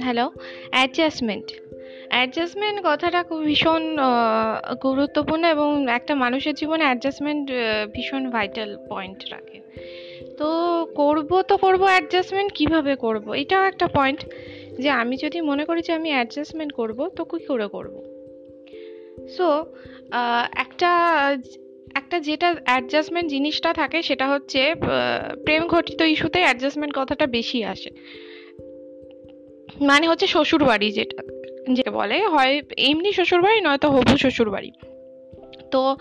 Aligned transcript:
Hello 0.00 0.30
adjustment 0.70 1.44
adjustment 2.08 2.80
কথাটা 2.84 3.22
খুব 3.22 3.40
ভীষণ 3.42 3.96
গুরুত্বপূর্ণ 4.82 5.44
এবং 5.44 5.90
একটা 5.90 6.14
মানুষের 6.14 6.54
জীবনে 6.54 6.84
অ্যাডজাস্টমেন্ট 6.84 7.50
ভীষণ 7.94 8.30
ভাইটাল 8.30 8.76
পয়েন্ট 8.90 9.24
রাখে। 9.30 9.60
তো 10.38 10.48
করব 10.94 11.42
তো 11.42 11.56
করব 11.56 11.82
অ্যাডজাস্টমেন্ট 11.82 12.52
কীভাবে 12.52 12.96
করব? 12.96 13.32
এটাও 13.32 13.64
একটা 13.64 13.86
পয়েন্ট 13.86 14.26
যে 14.80 14.90
আমি 14.90 15.16
যদি 15.16 15.40
মনে 15.40 15.64
করি 15.64 15.82
যে 15.82 15.92
আমি 15.92 16.10
অ্যাডজাস্টমেন্ট 16.10 16.72
করব, 16.72 17.08
তো 17.08 17.24
কী 17.24 17.44
করে 17.44 17.68
করব? 17.68 18.02
সো 19.28 19.64
একটা 20.56 20.90
একটা 21.94 22.16
যেটা 22.20 22.48
অ্যাডজাস্টমেন্ট 22.64 23.28
জিনিসটা 23.30 23.70
থাকে 23.72 23.98
সেটা 24.02 24.26
হচ্ছে 24.28 24.74
প্রেম 25.44 25.62
ঘটিত 25.66 26.00
ইস্যুতে 26.00 26.38
অ্যাডজাস্টমেন্ট 26.40 26.92
কথাটা 26.98 27.26
বেশি 27.26 27.58
আসে। 27.64 27.90
মানে 29.80 30.08
হচ্ছে 30.08 30.26
শ্বশুর 30.26 30.64
বাড়ি 30.64 30.88
যেটা 30.92 31.22
যে 31.72 31.90
বলে, 31.90 32.26
হয় 32.26 32.62
এমনি 32.78 33.12
শ্বশুর 33.12 33.42
বাড়ি 33.42 33.60
নয়তো 33.60 33.88
হবু 33.90 34.16
শ্বশুর 34.16 34.50
বাড়ি 34.50 34.70
তো 35.70 35.96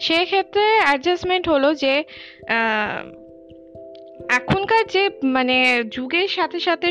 সেক্ষেত্রে 0.00 0.66
অ্যাডজাস্টমেন্ট 0.82 1.48
হলো 1.48 1.74
যে 1.74 1.94
এখনকার 4.30 4.84
যে 4.86 5.02
মানে 5.22 5.56
যুগের 5.90 6.28
সাথে 6.28 6.58
সাথে 6.60 6.88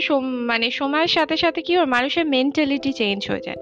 মানে 0.51 0.71
সময়ের 0.71 1.07
সাথে 1.07 1.35
সাথে 1.37 1.61
কি 1.61 1.75
হয়, 1.77 1.85
মানুষের 1.85 2.25
মেন্টালিটি 2.25 2.91
চেঞ্জ 2.93 3.31
হয়ে 3.31 3.43
যায়। 3.45 3.59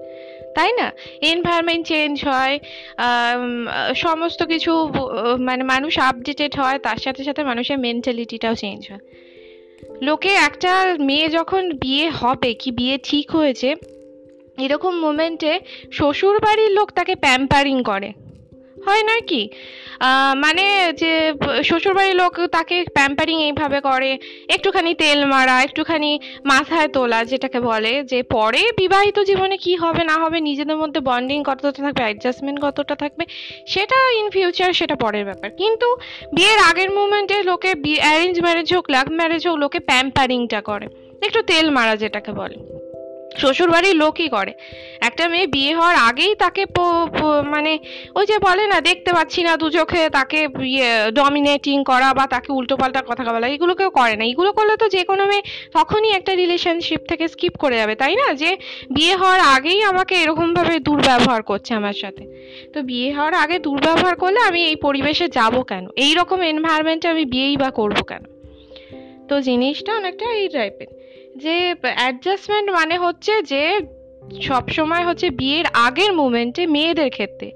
তাই 0.56 0.70
না? 0.78 0.86
এনভায়রনমেন্ট 1.32 1.82
চেঞ্জ 1.86 2.14
হয় 2.30 2.54
সমস্ত 3.96 4.40
কিছু 4.52 4.72
মানে 5.48 5.62
মানুষ 5.72 5.92
আপডেটেড 6.08 6.52
হয়, 6.60 6.78
তার 6.86 6.98
সাথে 7.04 7.22
সাথে 7.24 7.42
মানুষের 7.50 7.78
মেন্টালিটিটাও 7.86 8.54
চেঞ্জ 8.54 8.80
হয়। 8.90 9.04
লোকে 10.02 10.32
একটা 10.48 10.72
মেয়ে 11.08 11.28
যখন 11.28 11.62
বিয়ে 11.82 12.06
হবে, 12.20 12.50
কি 12.60 12.70
বিয়ে 12.78 12.96
ঠিক 13.08 13.26
হয়েছে, 13.36 13.68
এরকম 14.64 14.92
মোমেন্টে 15.04 15.52
শ্বশুর 15.92 16.36
বাড়ির 16.40 16.70
লোক 16.78 16.88
তাকে 16.98 17.14
প্যাম্পারিং 17.24 17.76
করে। 17.90 18.10
হয় 18.86 19.04
না 19.10 19.16
কি? 19.30 19.42
মানে 20.44 20.64
যে 21.00 21.12
শ্বশুরবাড়ির 21.68 22.16
লোক 22.22 22.32
তাকে 22.56 22.76
প্যাম্পারিং 22.96 23.36
এইভাবে 23.48 23.78
করে, 23.88 24.10
একটুখানি 24.54 24.92
তেল 25.02 25.20
মারা, 25.34 25.56
একটুখানি 25.66 26.10
মাথায় 26.52 26.88
তোলা 26.96 27.20
যেটাকে 27.30 27.60
বলে, 27.70 27.92
যে 28.10 28.18
পরে 28.36 28.62
বিবাহিত 28.80 29.18
জীবনে 29.30 29.56
কি 29.64 29.72
হবে 29.82 30.02
না 30.10 30.16
হবে 30.22 30.38
নিজেদের 30.48 30.78
মধ্যে 30.82 31.00
বন্ডিং 31.10 31.38
কতটা 31.48 31.70
থাকবে 31.84 32.02
অ্যাডজাস্টমেন্ট 32.06 32.58
কতটা 32.66 32.94
থাকবে, 33.02 33.24
সেটা 33.72 33.98
ইন 34.18 34.26
ফিউচার 34.34 34.70
সেটা 34.80 34.96
পরের 35.04 35.24
ব্যাপার। 35.28 35.48
কিন্তু 35.60 35.88
বিয়ের 36.36 36.60
আগের 36.70 36.90
মুমেন্টে 36.98 37.36
লোকে 37.50 37.70
অ্যারেঞ্জ 38.04 38.36
ম্যারেজ 38.46 38.68
হোক 38.74 38.86
লাভ 38.94 39.06
ম্যারেজ 39.18 39.42
হোক, 39.48 39.56
লোকে 39.64 39.78
প্যাম্পারিংটা 39.90 40.60
করে, 40.70 40.86
একটু 41.26 41.40
তেল 41.50 41.66
মারা 41.76 41.94
যেটাকে 42.02 42.32
বলে। 42.40 42.58
শ্বশুরবাড়ির 43.40 43.96
লোকই 44.02 44.28
করে। 44.36 44.52
একটা 45.08 45.24
মেয়ে 45.32 45.46
বিয়ে 45.54 45.72
হওয়ার 45.78 45.96
আগেই 46.08 46.32
তাকে 46.42 46.62
মানে 47.54 47.72
ওই 48.18 48.24
যে 48.30 48.36
বলে 48.46 48.64
না, 48.72 48.78
দেখতে 48.88 49.10
পাচ্ছি 49.16 49.40
না 49.46 49.52
দু 49.60 49.66
চোখে 49.76 50.02
তাকে 50.18 50.40
ইয়ে 50.74 50.90
ডমিনেটিং 51.18 51.76
করা 51.90 52.08
বা 52.18 52.24
তাকে 52.34 52.50
উল্টোপাল্টা 52.58 53.00
কথা 53.10 53.22
বলা, 53.34 53.46
এগুলো 53.56 53.72
কেউ 53.80 53.90
করে 53.98 54.14
না। 54.20 54.24
এগুলো 54.32 54.50
করলে 54.58 54.74
তো 54.82 54.86
যে 54.96 55.02
কোনো 55.10 55.22
মেয়ে 55.30 55.44
তখনই 55.76 56.10
একটা 56.18 56.32
রিলেশনশিপ 56.42 57.00
থেকে 57.10 57.24
স্কিপ 57.32 57.54
করে 57.62 57.76
যাবে, 57.80 57.94
তাই 58.02 58.14
না? 58.20 58.26
যে 58.42 58.50
বিয়ে 58.96 59.14
হওয়ার 59.20 59.40
আগেই 59.54 59.80
আমাকে 59.90 60.14
এরকমভাবে 60.22 60.74
দুর্ব্যবহার 60.86 61.42
করছে 61.50 61.70
আমার 61.80 61.96
সাথে। 62.02 62.24
তো 62.72 62.78
বিয়ে 62.88 63.08
হওয়ার 63.16 63.34
আগে 63.44 63.56
দুর্ব্যবহার 63.66 64.14
করলে 64.22 64.40
আমি 64.48 64.60
এই 64.70 64.76
পরিবেশে 64.86 65.26
যাব 65.38 65.54
কেন? 65.70 65.84
এই 66.04 66.12
রকম 66.18 66.38
এনভায়রনমেন্টে 66.52 67.06
আমি 67.14 67.24
বিয়েই 67.32 67.56
বা 67.62 67.68
করব 67.80 67.98
কেন? 68.10 68.22
তো 69.28 69.34
জিনিসটা 69.48 69.90
অনেকটা 70.00 70.26
এই 70.40 70.48
টাইপের 70.56 70.90
যে 71.36 71.74
অ্যাডজাস্টমেন্ট 71.82 72.70
মানে 72.70 72.98
হচ্ছে 72.98 73.42
যে 73.42 73.80
সব 74.42 74.68
সময় 74.68 75.04
হচ্ছে 75.04 75.30
বিয়ের 75.30 75.64
আগের 75.72 76.12
মুমেন্টে 76.12 76.66
মেয়েদের 76.66 77.10
ক্ষেত্রে। 77.10 77.52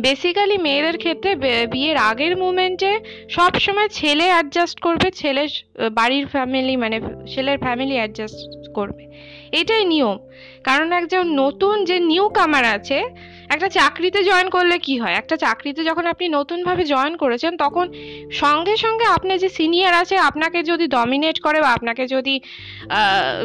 বেসিক্যালি 0.00 0.58
মেয়েদের 0.58 0.98
ক্ষেত্রে 0.98 1.36
বিয়ের 1.66 1.96
আগের 1.96 2.36
মুমেন্টে 2.36 3.00
সব 3.30 3.54
সময় 3.54 3.88
ছেলে 3.88 4.24
অ্যাডজাস্ট 4.24 4.80
করবে, 4.80 5.10
ছেলে 5.10 5.48
বাড়ির 5.92 6.26
ফ্যামিলি 6.26 6.76
মানে 6.76 7.00
ছেলের 7.34 7.58
ফ্যামিলি 7.58 7.94
অ্যাডজাস্ট 7.94 8.72
করবে। 8.74 9.04
এটাই 9.52 9.84
নিয়ম। 9.84 10.18
কারণ 10.64 10.92
একজন 10.92 11.22
নতুন 11.22 11.84
যে 11.84 11.98
নিউ 11.98 12.28
কামার 12.28 12.64
আছে 12.64 13.04
একটা 13.48 13.68
চাকরিতে 13.68 14.24
জয়েন 14.24 14.50
করলে 14.50 14.78
কি 14.78 14.98
হয়? 14.98 15.12
একটা 15.12 15.36
চাকরিতে 15.36 15.84
যখন 15.84 16.06
আপনি 16.06 16.28
নতুনভাবে 16.28 16.84
জয়েন 16.84 17.16
করেছেন, 17.16 17.56
তখন 17.56 17.92
সঙ্গে 18.32 18.76
সঙ্গে 18.76 19.04
আপনি 19.04 19.38
যে 19.38 19.48
সিনিয়র 19.48 19.94
আছে, 19.94 20.16
আপনাকে 20.16 20.62
যদি 20.62 20.86
ডমিনেট 20.86 21.40
করে 21.40 21.60
বা 21.60 21.70
আপনাকে 21.72 22.06
যদি 22.06 22.40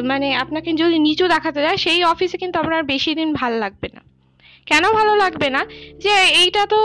মানে 0.04 0.36
আপনাকে 0.36 0.72
যদি 0.72 0.98
নিচু 0.98 1.28
দেখাতে 1.28 1.60
যায়, 1.62 1.76
সেই 1.76 2.04
অফিসে 2.04 2.36
কিন্তু 2.36 2.58
আপনার 2.58 2.82
বেশি 2.82 3.14
দিন 3.14 3.32
ভালো 3.32 3.58
লাগবে 3.58 3.88
না। 3.94 4.00
কেন 4.66 4.84
ভালো 4.92 5.16
লাগবে 5.16 5.50
না? 5.50 5.64
যে 6.04 6.14
এইটা 6.42 6.66
তো 6.66 6.78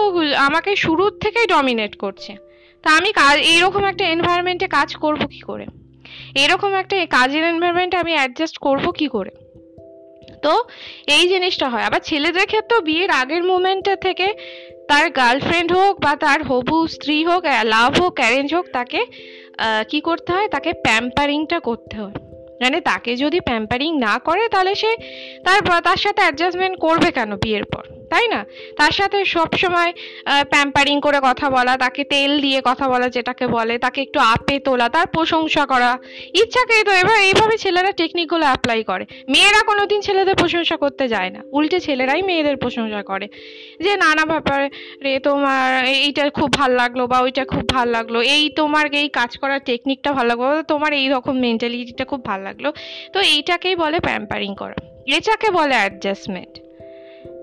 আমাকে 0.48 0.76
শুরুর 0.76 1.20
থেকেই 1.20 1.48
ডমিনেট 1.48 1.96
করছে। 1.96 2.36
তা 2.84 2.90
আমি 2.98 3.12
কাজ 3.12 3.36
এইরকম 3.40 3.84
একটা 3.86 4.06
এনভায়রনমেন্টে 4.06 4.68
কাজ 4.68 4.96
করব 4.96 5.28
কি 5.28 5.40
করে? 5.40 5.66
এরকম 6.36 6.74
একটা 6.74 7.06
কাজের 7.06 7.44
এনভায়রনমেন্টে 7.44 7.98
আমি 7.98 8.14
অ্যাডজাস্ট 8.14 8.58
করব 8.58 8.92
কি 8.92 9.08
করে? 9.08 9.45
তো 10.46 10.54
এই 11.16 11.24
জিনিসটা 11.34 11.68
হয়। 11.74 11.86
আবার 11.90 12.02
ছেলেদের 12.10 12.46
ক্ষেত্রেও 12.46 12.82
বিয়ের 12.88 13.12
আগের 13.22 13.44
মুমেন্টে 13.52 13.96
থেকে 14.06 14.28
তার 14.90 15.06
গার্লফ্রেন্ড 15.20 15.70
হোক 15.78 15.94
বা 16.06 16.14
তার 16.24 16.40
হবু 16.50 16.78
স্ত্রী 16.96 17.18
হোক 17.30 17.44
লাভ 17.74 17.92
হোক 18.02 18.16
অ্যারেঞ্জ 18.20 18.50
হোক, 18.56 18.66
তাকে 18.78 19.02
কি 19.90 20.00
করতে 20.08 20.30
হয়? 20.34 20.48
তাকে 20.48 20.72
প্যাম্পারিংটা 20.86 21.58
করতে 21.68 21.96
হয়। 22.02 22.18
মানে 22.62 22.78
তাকে 22.82 23.12
যদি 23.24 23.40
প্যাম্পারিং 23.40 23.90
না 24.00 24.14
করে, 24.28 24.44
তাহলে 24.54 24.74
সে 24.82 24.92
তার 25.46 25.82
তার 25.88 26.00
সাথে 26.04 26.22
অ্যাডজাস্টমেন্ট 26.22 26.76
করবে 26.86 27.10
কেন 27.18 27.32
বিয়ের 27.44 27.66
পর? 27.74 27.84
তাই 28.10 28.28
না? 28.28 28.46
তার 28.78 28.92
সাথে 28.92 29.18
সব 29.26 29.50
সময় 29.62 29.92
প্যাম্পারিং 30.50 30.96
করে 31.02 31.20
কথা 31.24 31.48
বলা, 31.50 31.74
তাকে 31.78 32.04
তেল 32.04 32.32
দিয়ে 32.42 32.60
কথা 32.66 32.86
বলা 32.90 33.08
যেটাকে 33.10 33.48
বলে, 33.48 33.78
তাকে 33.78 34.00
একটু 34.02 34.20
আপে 34.20 34.60
তোলা, 34.60 34.88
তার 34.90 35.08
প্রশংসা 35.08 35.66
করা। 35.66 35.92
ইচ্ছাকেই 36.34 36.84
তো 36.84 36.92
এবার 36.92 37.18
এইভাবে 37.22 37.58
ছেলেরা 37.58 37.92
টেকনিকগুলো 37.92 38.46
অ্যাপ্লাই 38.46 38.84
করে। 38.84 39.06
মেয়েরা 39.30 39.62
কোনোদিন 39.66 40.00
ছেলেদের 40.02 40.36
প্রশংসা 40.36 40.78
করতে 40.78 41.08
যায় 41.08 41.30
না। 41.30 41.42
উল্টে 41.52 41.80
ছেলেরাই 41.80 42.22
মেয়েদের 42.22 42.58
প্রশংসা 42.58 43.04
করে। 43.04 43.28
যে, 43.80 43.96
নানা 43.96 44.26
ব্যাপারে 44.26 44.70
রে 45.02 45.20
তোমার 45.20 45.86
এইটা 45.86 46.30
খুব 46.30 46.54
ভালো 46.54 46.76
লাগল 46.76 47.08
বা 47.08 47.18
ওইটা 47.20 47.44
খুব 47.46 47.70
ভালো 47.70 47.92
লাগল। 47.92 48.16
এই 48.36 48.44
তোমার 48.50 48.86
এই 48.94 49.10
কাজ 49.10 49.38
করার 49.38 49.60
টেকনিকটা 49.66 50.12
ভালো 50.12 50.30
লাগল 50.30 50.62
তোমার 50.62 50.92
এই 50.94 51.08
রকম 51.10 51.36
মেন্টালিটিটা 51.40 52.06
খুব 52.06 52.26
ভালো 52.26 52.44
লাগল। 52.44 52.66
তো 53.14 53.20
এইটাকেই 53.20 53.76
বলে 53.76 53.98
প্যাম্পারিং 54.00 54.52
করা। 54.56 54.78
এটাকে 55.18 55.48
বলে 55.50 55.76
অ্যাডজাস্টমেন্ট 55.76 56.54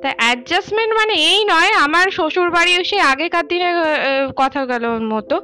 তা 0.02 0.08
অ্যাডজাস্টমেন্ট 0.22 0.92
মানে 1.00 1.14
এই 1.32 1.40
নয়, 1.52 1.70
আমার 1.84 2.06
শ্বশুর 2.16 2.48
বাড়ি 2.56 2.72
সে 2.90 2.98
আগেকার 3.12 3.46
দিনে 3.52 3.68
কথা 4.40 4.62
গেল 4.70 4.84
মতো। 5.12 5.36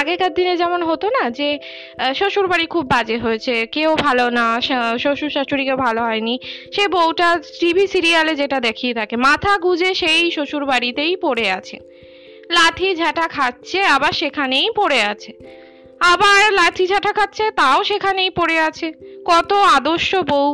আগেকার 0.00 0.32
দিনে 0.38 0.54
যেমন 0.62 0.80
হতো 0.90 1.06
না 1.16 1.22
যে 1.38 1.48
শ্বশুর 2.18 2.46
বাড়ি 2.52 2.66
খুব 2.74 2.84
বাজে 2.92 3.16
হয়েছে, 3.24 3.54
কেউ 3.76 3.90
ভালো 4.06 4.24
না 4.38 4.46
শ্বশুর 5.02 5.30
শাশুড়িকে 5.36 5.74
ভালো 5.84 6.00
হয়নি। 6.08 6.34
সে 6.74 6.84
বউটা 6.94 7.28
টিভি 7.60 7.84
সিরিয়ালে 7.92 8.32
যেটা 8.40 8.58
দেখিয়ে 8.68 8.94
থাকে, 8.98 9.14
মাথা 9.28 9.52
গুজে 9.64 9.90
সেই 9.94 10.22
শ্বশুর 10.36 10.64
বাড়িতেই 10.72 11.14
পড়ে 11.24 11.46
আছে। 11.58 11.76
লাথি 12.56 12.88
ঝাঁটা 13.00 13.26
খাচ্ছে, 13.36 13.78
আবার 13.94 14.12
সেখানেই 14.20 14.68
পড়ে 14.78 15.00
আছে। 15.12 15.32
আবার 16.12 16.40
লাঠি 16.58 16.84
ঝাঁটা 16.90 17.12
খাচ্ছে, 17.18 17.44
তাও 17.60 17.78
সেখানেই 17.90 18.30
পড়ে 18.38 18.56
আছে। 18.68 18.86
কত 19.30 19.50
আদর্শ 19.76 20.10
বউ। 20.30 20.50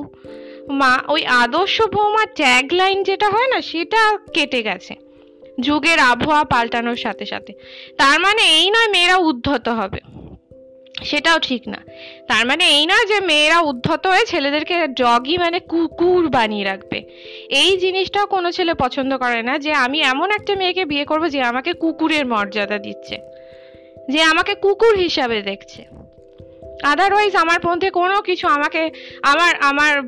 মা, 0.71 1.03
ওই 1.09 1.27
আদর্শ 1.27 1.83
বৌমার 1.83 2.27
ট্যাগলাইন 2.35 3.03
যেটা 3.03 3.29
হয় 3.29 3.47
না, 3.47 3.61
সেটা 3.61 4.19
কেটে 4.35 4.63
গেছে। 4.63 4.95
যুগের 5.61 5.99
আবহাওয়া 5.99 6.45
পাল্টানোর 6.45 6.97
সাথে 6.97 7.27
সাথে। 7.27 7.53
তার 7.99 8.21
মানে 8.21 8.43
এই 8.43 8.71
নয় 8.71 8.89
মেয়েরা 8.89 9.17
উদ্ধত 9.17 9.69
হবে। 9.69 9.99
সেটাও 11.05 11.39
ঠিক 11.39 11.69
না। 11.69 11.85
তার 12.29 12.47
মানে 12.47 12.69
এই 12.69 12.87
নয় 12.87 13.07
যে 13.07 13.21
মেয়েরা 13.21 13.61
উদ্ধত 13.61 14.07
হয়ে 14.07 14.27
ছেলেদেরকে 14.27 14.87
ডগি 14.87 15.39
মানে 15.39 15.61
কুকুর 15.61 16.29
বানিয়ে 16.29 16.65
রাখবে। 16.65 16.99
এই 17.51 17.79
জিনিসটাও 17.79 18.27
কোনো 18.27 18.53
ছেলে 18.53 18.75
পছন্দ 18.75 19.17
করে 19.17 19.43
না 19.43 19.59
যে 19.59 19.73
আমি 19.73 20.01
এমন 20.01 20.31
একটা 20.31 20.57
মেয়েকে 20.57 20.85
বিয়ে 20.85 21.05
করব 21.05 21.29
যে 21.29 21.43
আমাকে 21.43 21.73
কুকুরের 21.73 22.27
মর্যাদা 22.27 22.79
দিচ্ছে। 22.79 23.19
যে 24.11 24.23
আমাকে 24.23 24.55
কুকুর 24.55 24.97
হিসাবে 24.97 25.43
দেখছে। 25.43 26.08
আদারওয়াইজ 26.83 27.37
আমার 27.37 27.57
মধ্যে 27.67 27.91
কোনো 27.91 28.23
কিছু 28.23 28.49
আমাকে, 28.49 28.91
আমার 29.23 29.55
আমার 29.61 30.03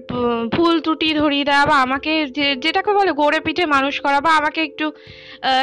ভুল 0.49 0.81
ত্রুটি 0.81 1.14
ধরিয়ে 1.14 1.44
দেওয়া 1.44 1.67
বা 1.67 1.82
আমাকে 1.82 2.26
যে, 2.26 2.56
যেটাকে 2.56 2.93
বলে 2.93 3.12
গড়ে 3.12 3.40
পিঠে 3.40 3.67
মানুষ 3.67 4.00
করা 4.00 4.20
বা 4.20 4.37
আমাকে 4.37 4.62
একটু 4.62 4.93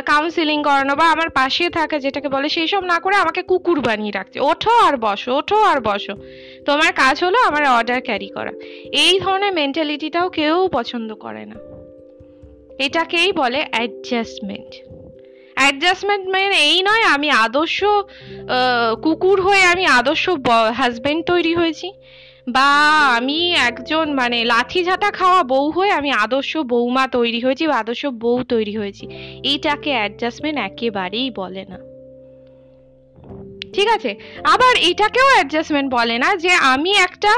কাউন্সিলিং 0.05 0.63
করানো 0.63 0.95
বা 0.95 1.11
আমার 1.11 1.29
পাশে 1.29 1.69
থাকা 1.69 1.99
যেটাকে 1.99 2.29
বলে 2.29 2.49
সেই 2.49 2.67
সব 2.67 2.83
না 2.83 2.99
করে 2.99 3.15
আমাকে 3.15 3.41
কুকুর 3.41 3.81
বানিয়ে 3.81 4.11
রাখছে। 4.11 4.39
ওঠো 4.39 4.71
আর 4.71 4.97
বসো, 4.97 5.37
ওঠো 5.37 5.63
আর 5.63 5.81
বসো। 5.81 6.15
তোমার 6.65 6.93
কাজ 6.93 7.23
হলো 7.23 7.39
আমার 7.39 7.67
অর্ডার 7.67 8.01
ক্যারি 8.01 8.27
করা। 8.27 8.51
এই 8.91 9.19
ধরনের 9.19 9.53
মেন্টালিটিটাও 9.53 10.29
কেউ 10.29 10.69
পছন্দ 10.73 11.13
করে 11.13 11.45
না। 11.45 11.55
এটাকেই 12.79 13.31
বলে 13.31 13.65
অ্যাডজাস্টমেন্ট 13.71 14.86
অ্যাডজাস্টমেন্ট 15.59 16.23
মানে 16.33 16.57
এই 16.71 16.79
নয়, 16.87 17.03
আমি 17.15 17.29
আদর্শ 17.45 17.77
কুকুর 19.03 19.37
হয়ে 19.41 19.63
আমি 19.73 19.85
আদর্শ 19.99 20.25
হাজবেন্ড 20.79 21.21
তৈরি 21.25 21.53
হয়েছি। 21.55 21.89
বা 22.55 22.69
আমি 23.17 23.39
একজন 23.67 24.05
মানে 24.13 24.37
লাঠি 24.51 24.79
ঝাঁটা 24.85 25.09
খাওয়া 25.11 25.41
বউ 25.43 25.65
হয়ে 25.77 25.91
আমি 25.99 26.09
আদর্শ 26.25 26.51
বৌমা 26.71 27.03
তৈরি 27.07 27.39
হয়েছি 27.45 27.63
বা 27.67 27.75
আদর্শ 27.77 28.03
বউ 28.23 28.37
তৈরি 28.43 28.73
হয়েছি। 28.77 29.05
এইটাকে 29.43 29.91
অ্যাডজাস্টমেন্ট 29.91 30.57
একেবারেই 30.59 31.29
বলে 31.31 31.63
না। 31.71 31.77
ঠিক 33.75 33.87
আছে? 33.95 34.11
আবার 34.53 34.73
এটাকেও 34.91 35.27
অ্যাডজাস্টমেন্ট 35.33 35.87
বলে 35.93 36.15
না 36.17 36.29
যে 36.35 36.51
আমি 36.73 36.91
একটা 37.07 37.33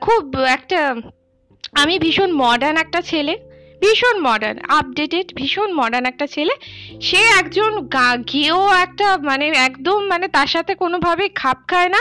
খুব 0.00 0.22
একটা, 0.56 0.80
আমি 1.72 1.94
ভীষণ 1.98 2.30
মডার্ন 2.32 2.76
একটা 2.76 3.00
ছেলে। 3.00 3.34
ভীষণ 3.80 4.16
মডার্ন 4.20 4.58
আপডেটেড 4.68 5.34
ভীষণ 5.34 5.72
মডার্ন 5.72 6.06
একটা 6.06 6.26
ছেলে। 6.26 6.54
সে 7.00 7.16
একজন 7.16 7.88
গেও 8.32 8.72
একটা 8.72 9.18
মানে 9.18 9.46
একদম 9.48 10.06
মানে 10.06 10.28
তার 10.28 10.46
সাথে 10.46 10.74
কোনোভাবে 10.74 11.28
খাপ 11.28 11.58
খায় 11.68 11.88
না। 11.88 11.98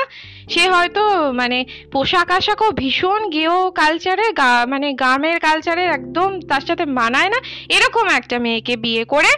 সে 0.49 0.69
হয়তো 0.69 1.33
মানে 1.33 1.65
পোশাক 1.91 2.31
আশাকও 2.31 2.71
ভীষণ 2.71 3.29
গেও 3.29 3.71
কালচারে 3.71 4.33
গা 4.33 4.65
মানে 4.69 4.93
গ্রামের 4.93 5.39
কালচারে 5.39 5.83
একদম 5.85 6.39
তার 6.41 6.61
সাথে 6.61 6.85
মানায় 6.85 7.29
না। 7.29 7.39
এরকম 7.69 8.05
একটা 8.09 8.39
মেয়েকে 8.39 8.75
বিয়ে 8.77 9.03
করে 9.05 9.31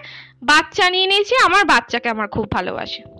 বাচ্চা 0.44 0.90
নিয়ে 0.90 1.08
নিয়েছি। 1.08 1.34
আমার 1.46 1.66
বাচ্চাকে 1.66 2.10
আমার 2.10 2.28
খুব 2.28 2.52
ভালোবাসে। 2.52 3.19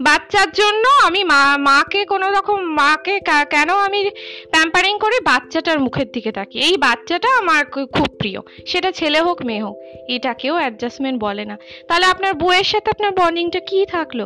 বাচ্চার 0.00 0.48
জন্য 0.50 0.84
আমি 1.06 1.24
মা, 1.24 1.56
মাকে 1.56 2.04
কোনো 2.04 2.30
রকম, 2.30 2.58
মাকে 2.80 3.20
কেন 3.50 3.70
আমি 3.86 4.10
প্যাম্পারিং 4.50 4.98
করে 4.98 5.16
বাচ্চাটার 5.20 5.78
মুখের 5.80 6.08
দিকে 6.14 6.32
তাকি 6.32 6.58
এই 6.58 6.76
বাচ্চাটা 6.76 7.28
আমার 7.40 7.64
খুব 7.96 8.10
প্রিয়। 8.20 8.40
সেটা 8.66 8.90
ছেলে 8.92 9.20
হোক, 9.20 9.38
মেয়ে 9.48 9.62
হোক, 9.62 9.76
এটাকেও 10.08 10.54
অ্যাডজাস্টমেন্ট 10.54 11.20
বলে 11.20 11.44
না। 11.44 11.56
তাহলে 11.88 12.06
আপনার 12.06 12.34
বউয়ের 12.34 12.64
সাথে 12.64 12.88
আপনার 12.90 13.12
বন্ডিংটা 13.20 13.60
কি 13.60 13.86
থাকল? 13.86 14.20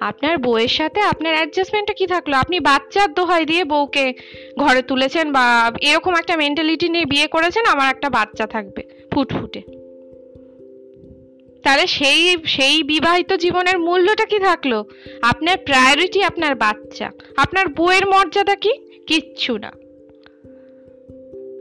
আপনার 0.00 0.38
বউয়ের 0.38 0.68
সাথে 0.68 1.00
আপনার 1.00 1.34
অ্যাডজাস্টমেন্টটা 1.34 1.94
কি 2.00 2.06
থাকল? 2.06 2.32
আপনি 2.34 2.60
বাচ্চার 2.60 3.08
দোহাই 3.14 3.44
দিয়ে 3.50 3.64
বউকে 3.64 4.12
ঘরে 4.58 4.82
তুলেছেন 4.82 5.32
বা 5.32 5.70
এরকম 5.80 6.12
একটা 6.14 6.36
মেন্টালিটি 6.36 6.88
নিয়ে 6.88 7.04
বিয়ে 7.04 7.26
করেছেন, 7.26 7.64
আমার 7.66 7.88
একটা 7.88 8.10
বাচ্চা 8.10 8.46
থাকবে, 8.46 8.82
ফুটফুটে। 9.12 9.83
তাহলে 11.64 11.84
সেই 11.98 12.20
সেই 12.56 12.76
বিবাহিত 12.92 13.30
জীবনের 13.44 13.78
মূল্যটা 13.86 14.24
কি 14.32 14.38
থাকল? 14.48 14.72
আপনার 15.30 15.56
প্রায়োরিটি 15.68 16.20
আপনার 16.30 16.52
বাচ্চা। 16.64 17.08
আপনার 17.44 17.66
বউয়ের 17.76 18.04
মর্যাদা 18.12 18.56
কি? 18.64 18.72
কিচ্ছু 19.08 19.52
না। 19.64 19.70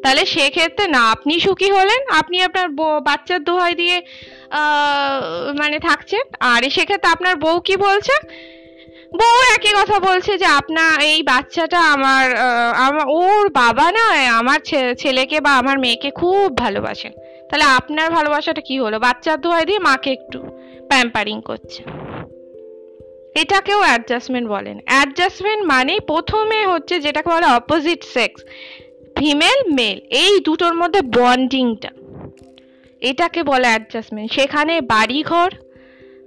তাহলে 0.04 0.24
সেক্ষেত্রে 0.34 0.86
না, 0.96 1.02
আপনি 1.16 1.34
সুখী 1.46 1.70
হলেন, 1.78 2.02
আপনি 2.20 2.38
আপনার 2.48 2.68
বাচ্চার 3.08 3.40
দোহাই 3.48 3.74
দিয়ে 3.82 3.98
মানে 5.60 5.78
থাকছেন। 5.88 6.26
আর 6.52 6.62
সেক্ষেত্রে 6.76 7.10
আপনার 7.16 7.36
বউ 7.44 7.58
কি 7.68 7.76
বলছে? 7.86 8.16
বউ 9.20 9.38
একই 9.56 9.74
কথা 9.80 9.98
বলছে 10.08 10.32
যে, 10.42 10.48
আপনার 10.60 10.94
এই 11.12 11.20
বাচ্চাটা 11.32 11.80
আমার 11.96 12.26
ওর 13.22 13.46
বাবা 13.62 13.88
না, 13.98 14.06
আমার 14.40 14.60
ছেলেকে 15.02 15.38
বা 15.46 15.52
আমার 15.62 15.78
মেয়েকে 15.84 16.10
খুব 16.20 16.48
ভালোবাসেন 16.64 17.14
তাহলে 17.54 17.66
আপনার 17.66 18.10
ভালোবাসাটা 18.10 18.62
কি 18.62 18.80
হলো? 18.80 19.00
বাচ্চার 19.00 19.42
দোয়াই 19.42 19.66
দিয়ে 19.66 19.80
মাকে 19.80 20.12
একটু 20.12 20.40
প্যাম্পারিং 20.88 21.42
করছে। 21.42 21.84
এটাকেও 23.40 23.80
অ্যাডজাস্টমেন্ট 23.80 24.50
বলেন। 24.50 24.80
অ্যাডজাস্টমেন্ট 24.86 25.66
মানে 25.66 26.00
প্রথমে 26.00 26.66
হচ্ছে 26.66 27.00
যেটাকে 27.00 27.30
বলে 27.30 27.46
অপোজিট 27.46 28.04
সেক্স 28.04 28.46
ফিমেল 29.18 29.74
মেল 29.74 30.00
এই 30.10 30.40
দুটোর 30.40 30.74
মধ্যে 30.74 31.02
বন্ডিংটা 31.02 31.90
এটাকে 33.02 33.44
বলে 33.44 33.68
অ্যাডজাস্টমেন্ট 33.68 34.34
সেখানে 34.34 34.82
বাড়িঘর 34.82 35.50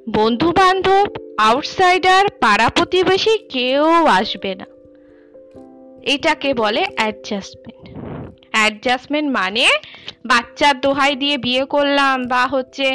বন্ধু 0.08 0.52
বান্ধব 0.52 1.06
আউটসাইডার 1.38 2.29
পাড়া 2.40 2.69
প্রতিবেশী 2.69 3.38
কেউ 3.38 3.84
আসবে 4.05 4.55
না। 4.55 4.67
এটাকে 6.02 6.55
বলে 6.55 6.84
অ্যাডজাস্টমেন্ট 6.96 8.06
অ্যাডজাস্টমেন্ট 8.56 9.29
মানে 9.38 9.67
বাচ্চার 10.31 10.75
দোহাই 10.85 11.12
দিয়ে 11.23 11.37
বিয়ে 11.47 11.64
করলাম 11.75 12.17
বা 12.32 12.43
হচ্ছে 12.55 12.87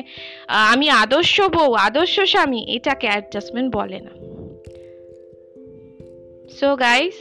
আমি 0.73 0.87
আদর্শ 1.03 1.35
বউ, 1.55 1.69
আদর্শ 1.87 2.15
স্বামী, 2.33 2.61
এটাকে 2.75 3.07
অ্যাডজাস্টমেন্ট 3.11 3.69
বলে 3.77 3.99
না। 4.07 4.13
সো 6.57 6.67
গাইস 6.75 7.15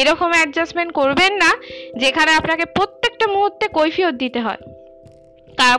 এরকম 0.00 0.30
অ্যাডজাস্টমেন্ট 0.36 0.90
করবেন 0.92 1.32
না, 1.42 1.50
যেখানে 2.02 2.30
আপনাকে 2.40 2.64
প্রত্যেকটা 2.76 3.26
মুহূর্তে 3.34 3.64
কৈফিয়ত 3.76 4.14
দিতে 4.22 4.40
হয়। 4.46 4.62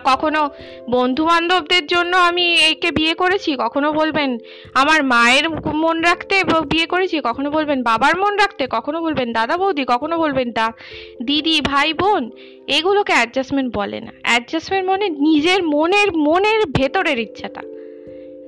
কখনো 0.04 0.50
বন্ধু 0.89 1.25
বান্ধবদের 1.25 1.88
জন্য 1.88 2.18
আমি 2.18 2.54
একে 2.54 2.92
বিয়ে 2.92 3.13
করেছি, 3.13 3.56
কখনো 3.57 3.94
বলবেন 3.94 4.38
আমার 4.74 5.04
মায়ের 5.04 5.50
মন 5.74 6.01
রাখতে 6.01 6.44
বিয়ে 6.69 6.86
করেছি, 6.86 7.22
কখনো 7.24 7.51
বলবেন 7.51 7.83
বাবার 7.83 8.18
মন 8.18 8.36
রাখতে, 8.38 8.68
কখনো 8.69 9.01
বলবেন 9.01 9.33
দাদা 9.33 9.57
বৌদি, 9.57 9.86
কখনো 9.88 10.18
বলবেন 10.18 10.51
দা, 10.51 10.72
দিদি, 11.24 11.62
ভাই, 11.62 11.94
বোন, 11.94 12.31
এগুলোকে 12.68 13.13
অ্যাডজাস্টমেন্ট 13.13 13.75
বলে 13.75 14.00
না। 14.00 14.12
অ্যাডজাস্টমেন্ট 14.24 14.89
মানে 14.89 15.10
নিজের 15.10 15.63
মনের 15.63 16.12
মনের 16.18 16.66
ভেতরের 16.66 17.19
ইচ্ছাটা। 17.19 17.62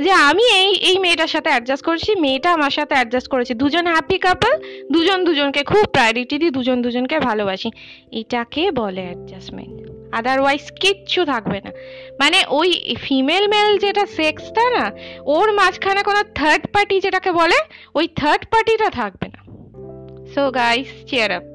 যে 0.03 0.11
আমি 0.11 0.43
এই 0.61 0.75
এই 0.89 0.99
মেয়েটার 0.99 1.27
সাথে 1.27 1.49
অ্যাডজাস্ট 1.49 1.85
করেছি, 1.85 2.15
মেয়েটা 2.15 2.53
আমার 2.53 2.71
সাথে 2.71 2.93
অ্যাডজাস্ট 2.95 3.27
করেছে। 3.27 3.53
দুজন 3.53 3.85
হ্যাপি 3.87 4.17
কাপল 4.17 4.53
দুজন 4.91 5.23
দুজনকে 5.23 5.63
খুব 5.63 5.85
প্রায়োরিটি 5.85 6.37
দিই, 6.37 6.49
দুজন 6.49 6.81
দুজনকে 6.81 7.19
ভালোবাসি। 7.19 7.71
এটাকে 8.11 8.71
বলে 8.71 9.01
অ্যাডজাস্টমেন্ট 9.01 9.96
আদারওয়াইজ 10.17 10.65
কিচ্ছু 10.81 11.19
থাকবে 11.31 11.59
না। 11.65 11.71
মানে 12.21 12.39
ওই 12.59 12.69
ফিমেল 13.05 13.45
মেল 13.53 13.69
যেটা 13.83 14.03
সেক্সটা 14.17 14.65
না, 14.75 14.85
ওর 15.35 15.47
মাঝখানে 15.59 16.01
কোনো 16.09 16.21
থার্ড 16.39 16.63
পার্টি 16.73 16.95
যেটাকে 17.05 17.31
বলে, 17.39 17.57
ওই 17.97 18.05
থার্ড 18.19 18.43
পার্টিটা 18.51 18.89
থাকবে 18.99 19.27
না। 19.33 19.39
So 20.33 20.43
guys 20.51 20.91
chair 21.09 21.31
up 21.37 21.45